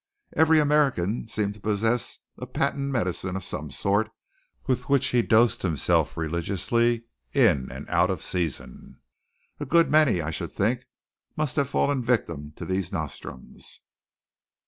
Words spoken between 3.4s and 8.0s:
some sort with which he dosed himself religiously in and